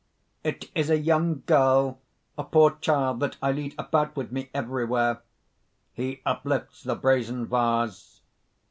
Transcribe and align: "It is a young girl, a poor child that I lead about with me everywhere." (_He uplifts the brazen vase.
"It 0.43 0.71
is 0.73 0.89
a 0.89 0.97
young 0.97 1.43
girl, 1.45 1.99
a 2.35 2.43
poor 2.43 2.71
child 2.81 3.19
that 3.19 3.37
I 3.39 3.51
lead 3.51 3.75
about 3.77 4.15
with 4.15 4.31
me 4.31 4.49
everywhere." 4.51 5.21
(_He 5.95 6.21
uplifts 6.25 6.81
the 6.81 6.95
brazen 6.95 7.45
vase. 7.45 8.21